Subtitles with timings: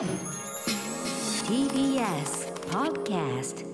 [0.00, 0.16] TBS
[2.70, 3.66] Podcast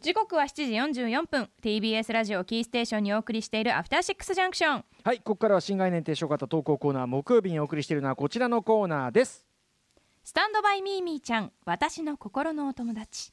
[0.00, 1.48] 時刻は7時44分。
[1.62, 7.06] TBS ラジオキーステーションにお送りしているアフターシックスジャンクションはいここからは新概念提唱型投稿コーナー。
[7.06, 9.46] 木曜日にお送りしているのはこちらのコーナーです。
[10.24, 13.30] スタンドバイミーミーちゃん私の心のお友達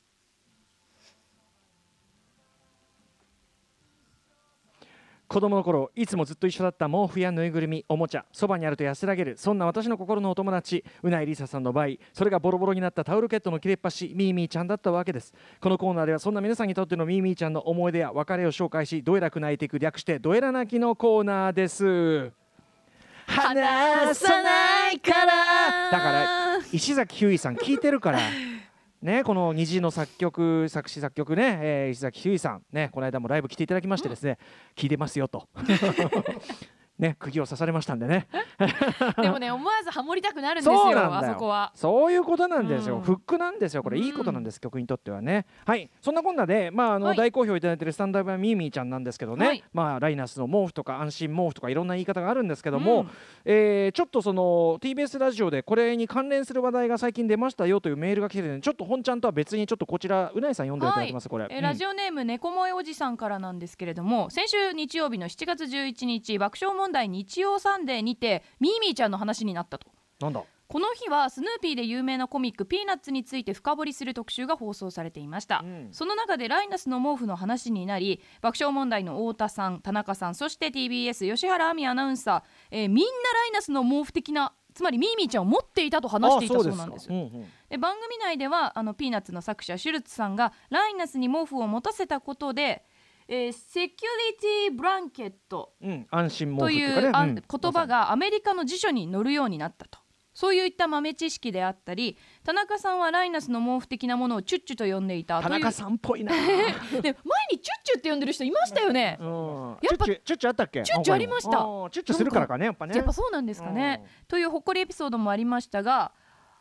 [5.30, 15.32] 子供の頃いつもずっと一緒だった毛布やぬいぐるみおもちゃそばにあると安らげるそんな私の心のお友達うないりささんの場合それがボロボロになったタオルケットの切れっ端ミーミーちゃんだったわけです。
[15.62, 22.32] このコーナーではそんな皆さんにとってのミーミーちゃんの思い出や別れを紹介しどえらく泣いていく略してどえら泣きのコーナーです。
[23.28, 25.92] 離さないから。
[25.92, 28.20] だから石崎ひゅーいさん聞いてるから
[29.02, 34.38] ね、この虹の作曲作詞作曲ね、えー石崎ひゅーいさんねこの間もライブ来ていただきましてですね、
[34.76, 35.48] 聞いてますよと
[37.00, 38.28] ね釘を刺されましたんでね。
[39.22, 41.72] でもね思わずハモりたくなるんですよあそこは。
[41.74, 43.02] そういうことなんですよ、うん。
[43.02, 43.98] フックなんですよこれ。
[43.98, 45.46] いいことなんです、曲にとってはね。
[45.66, 45.90] はい。
[46.02, 47.18] そんなこんなでまああの、はい。
[47.18, 49.64] 大好評いただいてるスタンダーバイミーミーちゃんなんですけどね、はい。
[49.74, 53.10] まあライナスの毛布とか安心毛布とかいろんな言い方があるんですけども、うん。
[53.46, 69.88] えーちょっとその TBS ラジオでこれに関連する話題が最近出ましたよというメールが来てるのでちょっと本ちゃんとは別にちょっとこちらうないさん読んでいただきます、これ、えーラジオネーム猫萌えおじさんからなんですけれども先週日曜日の7月11日爆笑問題日曜サンデーにてミーミーちゃんの話になったと。
[70.20, 70.44] なんだ？
[70.68, 75.90] この日はスヌーピーで有名なコミック「ピーナッツ」について深掘りする特集が放送されていました、うん。
[75.92, 87.06] その中でライナスの毛布の話になり爆笑問題の太田さん田中さんそして TBS 吉原亜美アナウンサー、えーみんなライナスの毛布的なつまりミーミーちゃんを持っていたと話していたそうなんです。
[87.06, 87.46] あそうんうん。
[87.68, 92.86] で番組内ではあのピーナッツの作者シュルツさんがライナスに毛布を持たせたことで、
[93.32, 100.00] えーセキュリティブランケットといううん言葉がアメリカの辞書に載るようになったと。
[100.34, 106.52] そういった豆知識であったり田中さんはライナスの毛布的なものをチュッチュと呼んでいた田中さんっぽいな、 で前
[106.94, 107.18] にチュッ
[107.84, 109.18] チュって呼んでる人いましたよね。
[109.20, 110.82] うん、やっぱチュッチュあったっけ？
[110.84, 111.58] チュッチュありました。
[111.60, 112.96] うんチュッチュするからかねやっぱね。
[112.96, 114.06] やっぱそうなんですかね。
[114.30, 116.14] というほっこりエピソードもありましたが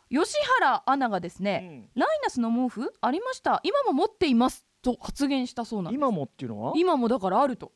[0.09, 3.61] 吉原アナがですね、ライナスの毛布ありました。
[3.63, 5.99] 今も持っていますと発言したそうなんです。
[5.99, 6.73] 今もっていうのは？
[6.75, 7.71] 今もだからあると。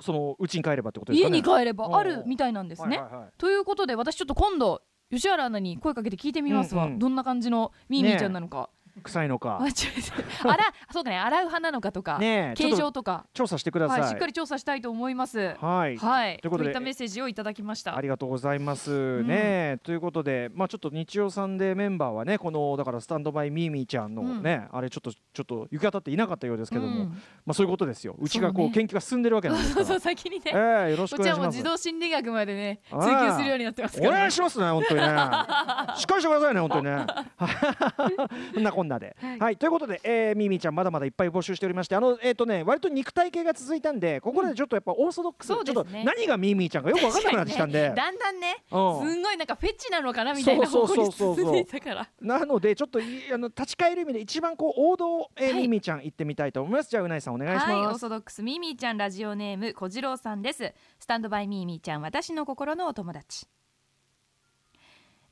[0.00, 1.38] その家に帰ればってことです家かね。
[1.38, 3.28] に帰ればあうんるみたいなんですね、はいはいはい。
[3.38, 6.98] ということで私ちょっと今度吉原アナに声かけて聞いてみますわ、うんうん。
[6.98, 8.70] どんな感じのミーミーちゃんなのか、
[9.02, 9.60] 臭いのか。
[9.60, 11.18] あら そうかね。
[11.18, 13.26] 洗う派なのかとか、形状とか。
[13.34, 15.56] 調査してください、はい、しっかり調査したいと思います。
[15.60, 15.96] はい。
[15.96, 16.38] はい。
[16.38, 17.96] ということでいったメッセージをいただきました。
[17.96, 19.22] ありがとうございます。
[19.22, 27.08] ね、ということでまあちょっと日曜サンデーメンバーはねこのだからスタンドバイミーミーちゃんのね、あれちょっとちょっと行き当たっていなかったようですけども、うん。
[27.46, 28.16] まあそういうことですよ。
[28.18, 31.56] うちがこう研究が進んでるわけなんですそうからそう先にね、ええよろしくお願いします。
[31.56, 35.06] 自動心理学までね追求するようになってますから、ね、お願いしますね本当にね。
[35.06, 37.06] しっかりしてくださいね本当にね。
[38.54, 39.16] そんなこんなで。
[39.38, 45.74] はい、ということで、えー、ミーミーちゃんまだまだいっぱい募集しておりましてあのえっ、とね割と肉体系が続いたんでここでちょっとやっぱオーソドックス、そうですね。
[45.74, 48.64] ちょっと何がミーミーちゃんかよく分かんなくなってきたんで、 だんだんね。
[48.68, 49.20] すうん。
[49.20, 52.08] んごいなんかフェチなのかなみたいな方向に進んでいたから。
[52.20, 55.62] なのでちょっといあの立ち返る意味で一番こう王道、えーはい。
[55.62, 56.90] ミーミーちゃん行ってみたいと思います。
[56.90, 60.72] じゃあうないさんお願いしはい、オます、ーソドックスミーミーちゃんラジオネーム小次郎さんです。
[60.98, 63.46] スタンドバイミーミーちゃん私の心のお友達。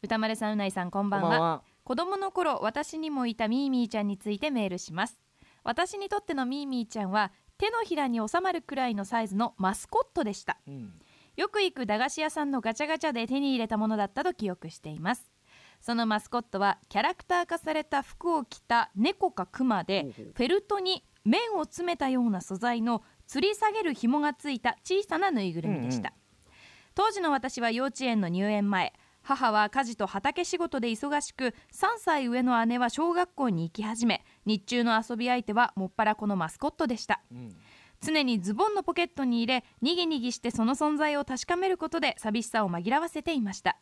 [0.02, 5.20] 歌丸さんうないさんこんばんは子供の頃私にもいたミーミーちゃんについてメールします。
[5.62, 10.58] 私にとってのミーミーちゃんは手のひらに収まるくらいのサイズのマスコットでした。
[10.66, 10.94] うん。
[11.36, 15.30] よく行く駄菓子屋さんのガチャガチャで手に入れたものだったと記憶しています。
[15.80, 26.14] そのマスコットはキャラクター化された服を着た猫かクマでフェルトに麺を詰めたような素材の吊り下げる紐がついた小さなぬいぐるみでした、
[26.96, 28.92] 当時の私は幼稚園の入園前
[29.26, 31.52] 母は家事と畑仕事で忙しく3
[31.98, 37.20] 歳上の姉は小学校に行き始め日中の遊び相手はもっぱらこのマスコットでした。
[37.32, 37.56] うん。
[38.00, 43.80] 常にズボンのポケットに入れにぎにぎしてその存在を確かめることで寂しさを紛らわせていました。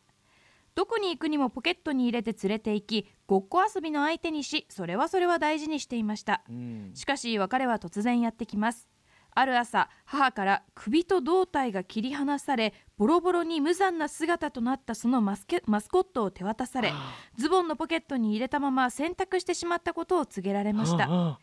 [0.75, 6.43] どこに行くにもポケットに入れて連れて行きごっこ遊びの相手にしそれはそれは大事にしていました。
[6.49, 6.91] うん。
[6.95, 8.89] しかし別れは突然やってきます
[9.35, 16.93] ある朝母から首と胴体が切り離されボロボロに無残な姿となったそのマスケマスコットを手渡され
[17.37, 21.07] ズボンのポケットに入れたまま洗濯してしまったことを告げられました。
[21.09, 21.39] あ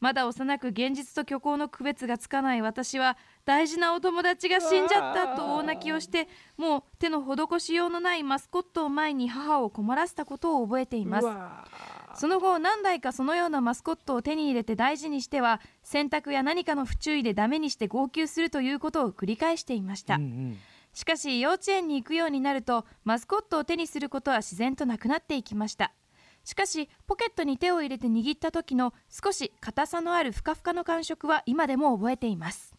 [0.00, 11.26] まだ幼く現実と虚構の区別がつかない私は大事なお友達が死んじゃったと大泣きをしてもう手の施しようのないマスコットを前に母を困らせたことを覚えています
[12.18, 20.58] その後何台かそのようなマスコットを手に入れて大事にしては洗濯や何かの不注意でダメにして号泣するということを繰り返していました、うんうん。
[20.94, 25.92] しかし幼稚園に行くようになるとマスコットを手にすることは自然となくなっていきました。
[26.44, 32.74] しかしポケットに手を入れて握った時の少し硬さのあるふかふかの感触は今でも覚えています。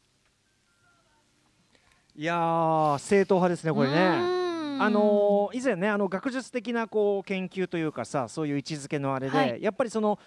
[2.15, 4.38] いやー正統派ですねこれうね
[4.79, 9.61] あのー以前ねあの学術的なこう研究というかさそういう位置づけのあれで、はい。
[9.61, 10.19] やっぱりその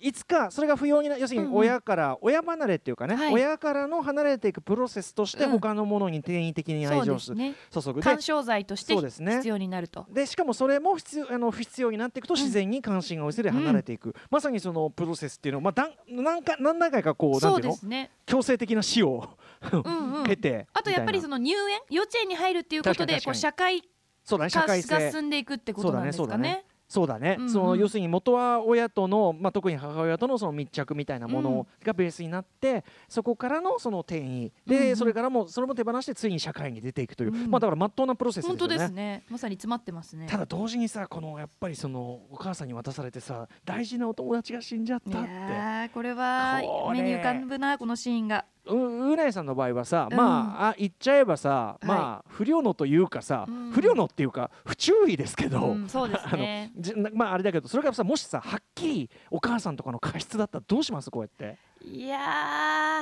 [0.00, 1.58] いつかそれが不要にな要するにうんうん。
[1.58, 3.34] 親から、親離れっていうかね、はい。
[3.34, 5.50] 親からの離れていくプロセスとしてうん。
[5.52, 7.54] 他のものに転移的に愛情すね。
[7.72, 10.06] 注ぐで干渉剤として必要になると。
[10.08, 18.08] でしかもそれも必要あの不必要になっていくと自然に関心が薄れ離れていく、まさにそのプロセスっていうのを、まあ、だん何回何段階かこうなんていうの？
[18.24, 19.28] 強制的な死を
[19.72, 20.24] うんうん。
[20.28, 23.82] 経てあとやっぱりそのの入園幼稚園に入るっていうことでこう社会
[24.28, 26.66] そうだね社化会性が進んでいくってことなんですかね。
[26.86, 38.58] そうだね、うんうんその要するに元は親との、まあ、特に母親とのその密着みたいなものがベースになって、そこからのその転移で、うんうんそれからもそれも手放してついに社会に出ていくという、うんまあ、だからまっとうなプロセスですよね。
[38.58, 39.22] 本当ですね。
[39.28, 40.26] まさに詰まってますね。
[40.30, 46.60] ただ同時にさこのやっぱりそのお母さんに渡されてさ大事なお友達が死んじゃっいたってこれは
[46.92, 48.46] 目に浮かぶなこのシーンが。
[48.68, 50.16] ううなえさんの場合はさ、うん。
[50.16, 53.70] まああ言っちゃえばさ、まあ不良のというかさ、うん。
[53.72, 56.72] 不良のっていうか不注意ですけど、うん、そうですね。
[56.76, 61.10] じなまああれだけどそれがさもしさはっきりお母さんとかの過失だったらどうします？
[61.10, 61.58] こうやって。
[61.80, 62.18] いや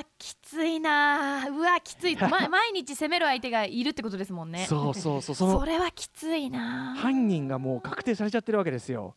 [0.03, 1.51] ーきついなー。
[1.57, 4.67] うわきつい、 ま、毎日責める相手がいるってことですもんね。
[4.69, 7.01] そうそうそう それはきついなー。
[7.01, 9.15] 犯人がもう確定されちゃってるわけですよ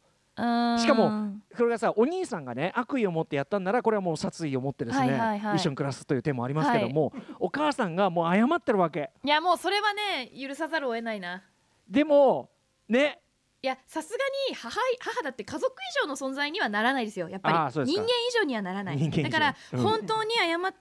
[0.80, 5.56] しかもこれがさお兄さんがね悪意を持ってやったんならこれはもう殺意を持ってですね、はいはいはい。
[5.58, 9.12] 一緒に暮らすという手もありますけども、お母さんがもう謝ってるわけ。
[9.24, 11.44] いやもうそれはね許さざるを得ないな。
[11.90, 12.50] でも
[12.88, 13.20] ね。
[13.62, 14.18] いやさすが
[14.50, 17.86] に母母だって家族以上の存在にはならないですよやっぱり。
[17.86, 19.10] 人間以上にはならない。
[19.12, 19.80] だから、うん。
[19.82, 20.74] 本当に謝っ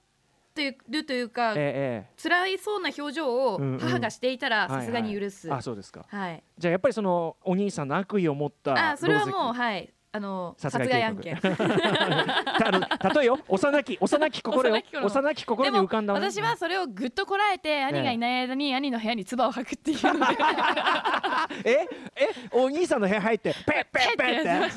[0.59, 4.81] てるというか、ええ辛いそうな表情を母がしていたらはいはい。
[4.81, 6.05] さすがに許す、あそうですか。
[6.09, 6.43] はい。
[6.59, 9.95] じゃあやっぱりそのお兄さんの悪意を持ったあそれはもう狼はい。
[10.11, 11.37] あの殺殺害案件。
[11.39, 12.81] たあの
[13.15, 13.39] 例えよ。
[13.47, 14.83] 幼き幼き心よ。
[15.03, 15.71] 幼き心。
[15.71, 16.15] に浮かんだ。
[16.15, 19.99] 私はそれをぐっとこらえて兄がいない間に兄の部屋に唾を吐くっていう
[21.65, 21.73] え？
[21.73, 22.29] え？
[22.53, 24.77] お兄さんの部屋入ってペッペッペッって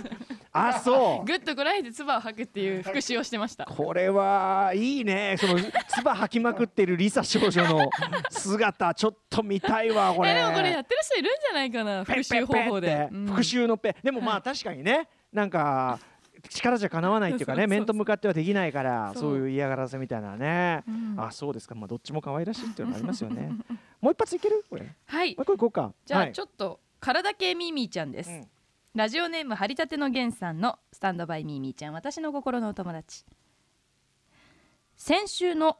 [0.53, 1.25] あそう。
[1.27, 3.65] ぐっとこらえて唾を吐くっていう復習をしてました。
[3.65, 5.35] これはいいね。
[5.39, 7.89] その唾吐きまくってるリサ少女の
[8.29, 10.31] 姿ちょっと見たいわこれ。
[10.31, 13.07] えでもこれやってる人いるんじゃないかな復習方法で。
[13.27, 15.99] 復習のペでもまあ確かにねなんか
[16.49, 19.35] 力じゃかなわないっていうかね 面と向かってはできないからそう。
[19.37, 20.83] いう嫌がらせみたいなね。
[20.87, 21.15] うん。
[21.17, 21.75] あそうですか。
[21.75, 23.49] まあどっちも可愛らしいっていうのありますよね。
[24.01, 24.65] もう一発いける？
[24.69, 24.83] これ。
[24.83, 25.93] もはい、う一個いこうか。
[26.05, 26.33] じゃあはい。
[26.33, 28.47] ちょっと体系ミーミーちゃんです、うん
[28.93, 33.23] ラジオネーム張りたてのげんさんのスタンドバイミーミーちゃん私の心のお友達。
[34.97, 35.77] 先週の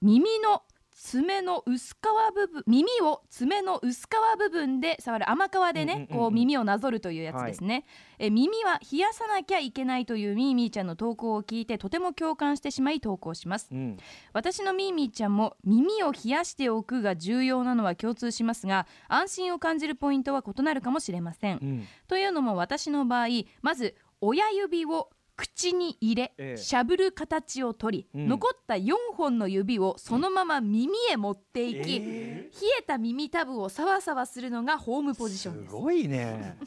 [0.00, 0.62] 耳の
[1.00, 7.84] 爪の薄皮部分耳を爪の薄皮部分で触る甘皮でね、こう耳をなぞるというやつですね、
[8.18, 13.68] え耳は冷やさなきゃいけないというミーミーちゃんの投稿を聞いてとても共感してしまい投稿します。
[13.70, 13.96] うん。
[14.32, 21.86] 私のミーミーちゃんも耳を冷やしておくが重要なのは共通しますが安心を感じるポイントは異なるかもしれません、うん。
[22.08, 23.28] というのも私の場合
[23.62, 26.56] まず親指を口に入れ、ええ。
[26.56, 28.28] しゃぶる形をとり、うん。
[28.28, 35.70] 残った4本の指をそのまま耳へ持っていき、え冷えた耳たぶをサワサワするのがホームポジションです。
[35.70, 36.58] すごいね。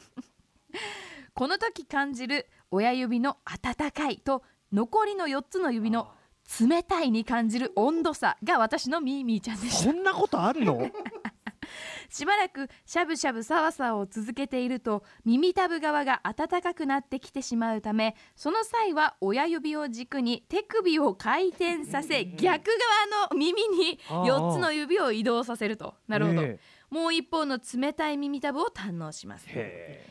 [1.34, 4.42] この時感じる親指の温かいと
[4.72, 6.10] 残りの4つの指の
[6.58, 9.92] 冷たいに感じる温度差が私のミーミーちゃんでした。
[9.92, 10.90] こんなことあるの？
[12.12, 26.60] しばらくしゃぶしゃぶさわさわを続けていると耳たぶ側が温かくなってきてしまうためその際は親指を軸に手首を回転させ逆側の耳に4つの指を移動させるとなるほどえ
[26.92, 29.46] もう一方の冷たい耳たぶを堪能します。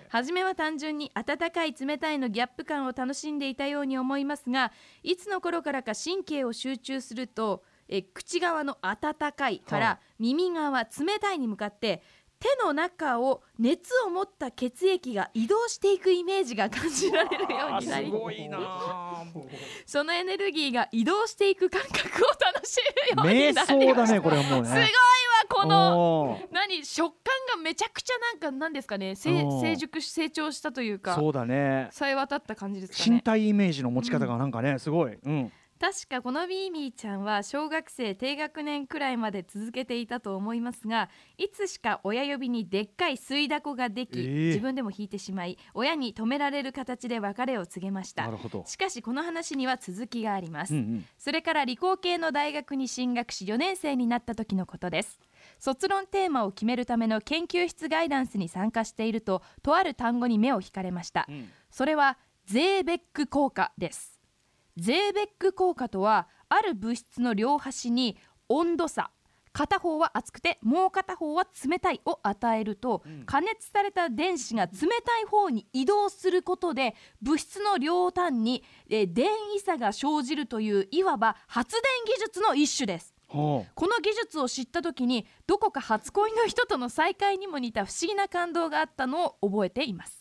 [0.09, 4.71] 初めは単純に温かい冷たいのギャップ感を楽しんでいたように思いますが
[5.03, 12.01] いつの頃からか神経を集中するとえ口側の温かいかはら耳側冷たいに向かって
[12.39, 19.23] 手の中を熱を持った血液が移動していくイメージが感じられるよあうになりすごいな
[19.85, 22.77] そのエネルギーが移動していく感覚を楽し
[23.15, 24.67] めるよう瞑になりまねこれはもうね。
[24.67, 24.89] すごいわ
[25.49, 31.89] この何食感がめちゃくちゃなんかなんですかね成熟し成長したというかそうだね。
[31.91, 35.13] さえ渡った感じですか身ね体イメージの持ち方がなんかねすごい。
[35.23, 41.09] うん確かこのミーミーちゃんは小学生低学年くらいまで続けていたと思いますが
[41.39, 48.25] いつしか親指にでっかい吸いだこができ、えー自分でも引いてしまい親に止められる形で別れを告げました。
[48.25, 48.63] なるほど。
[48.67, 51.05] しかしこの話には続きがあります、うんうん。
[51.17, 55.19] それから理工系の大学に進学し4年生になった時のことです。
[55.57, 61.49] 卒論テーマを決めるための研究室ガイダンスに参加しているととある単語に目を引かれました、ん。
[61.71, 64.20] それはゼーベック効果です
[64.81, 68.17] ゼーベック効果とはある物質の両端に
[68.49, 69.11] 温度差
[69.53, 74.71] 片方は熱くてもう片方は冷たいを与えると、加熱された電子が冷
[75.05, 83.13] たい方に移動することで物質の両端に、えー電位差が生じるといういわば発電技術の一種です。
[83.27, 90.20] ほこの技術を知った時にどこか初恋の人との再会にも似た不思議な感動があったのを覚えています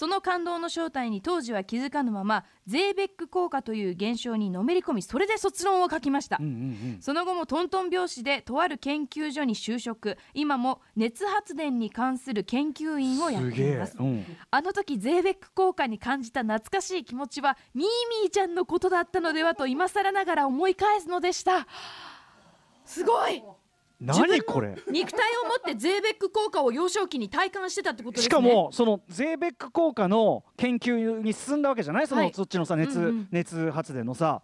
[0.00, 6.98] その感動の正体に当時は気づかぬままゼーベック効果という現象にのめり込みそれで卒論を書きました、ううんうん。
[7.02, 10.16] その後もトントン拍子でとある研究所に就職。
[10.32, 13.96] 今も熱発電に関する研究員をやっています。
[14.00, 14.24] うん。
[14.50, 17.86] あの時ゼーベック効果に感じた懐かしい気持ちはミー
[18.22, 21.66] ミーちゃんのことだったのではと今更ながら思い返すのでした。
[22.86, 23.42] すごい
[24.00, 24.74] 何これ？
[24.90, 28.24] 肉体を持ってゼーベック効果を幼少期に体感してたってことですね。
[28.24, 32.06] しかもそのゼーベック効果の研究に進んだわけじゃない？
[32.06, 32.32] その、はい。
[32.32, 33.28] そっちのさ熱、うんうん。
[33.30, 34.40] 熱発電のさ。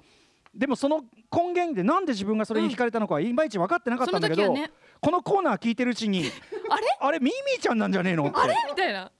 [0.55, 4.55] でもその根源でなんで自分がそれに惹かれたのかはいまいち分かってなかったんだけど、
[5.01, 6.31] このコーナー聞いてるうちに
[6.71, 6.83] あれ？
[7.01, 8.31] あれミーミーちゃんなんじゃねえの？
[8.35, 8.55] あれ？
[8.69, 9.11] みたいな。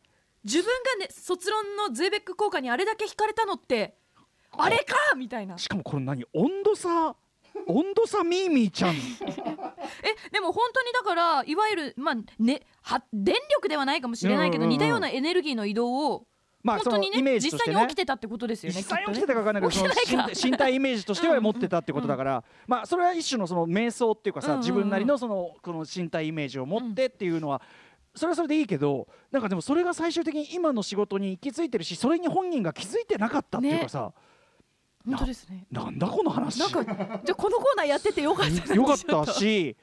[0.45, 0.67] 自分
[0.99, 3.97] がね卒論のゼーベック効果にあれだけ惹かれたのって
[4.53, 5.15] あれか？
[5.17, 5.59] みたいな。
[5.59, 6.25] しかもこれ何？
[6.33, 7.17] 温度差？
[7.67, 8.95] 温度差ミーミーちゃん。
[8.95, 9.01] え
[10.31, 16.27] でも本当にだからいわゆるまあねは電力ではないかもしれないけど、うんうんうん似たようなエネルギーの移動を
[16.63, 17.41] まあ本当にねね。
[17.41, 24.61] 実際に起きてたってことですよね実際きっとね起きてたか分かんないけど身身 体イメージとしては持ってたってことだから、まあそれは一種のその瞑想っていうかさ、うんうんうん。
[24.63, 27.63] 自分なりのそのこの身体イメージを持ってっていうのは、
[28.17, 34.13] それはそれでいいけどなんかでもそれが最終的に今の仕事に行き着いてるしそれに本人が気づいてなかったっていうかさ、
[35.07, 35.67] 本当ですね。
[35.71, 36.59] なんだこの話。
[36.59, 36.95] なんかじゃ
[37.33, 39.77] あこのコーナーやっててよかったですよかったし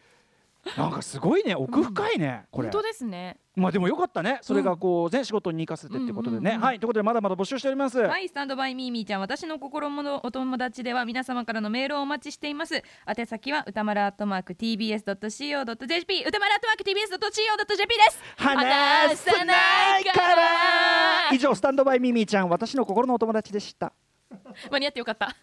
[0.78, 2.70] なんかすごいね奥深いね、これ。
[2.70, 3.38] 本当ですね。
[3.56, 12.82] まあでもよかったねそれがこうね、仕事に生かせてってことでね、はいということでまだまだ募集しております、はい、スタンドバイミーミーちゃん、私の心のお友達では皆様からのメールをお待ちしています。
[13.06, 18.20] 宛先は歌丸アットマーク tbs.co.jp、歌丸アットマーク tbs.co.jp です。
[18.38, 21.32] 話さないから。
[21.32, 23.94] 以上スタンドバイミミィちゃん私の心のお友達でした
[24.72, 25.36] 間に合ってよかった。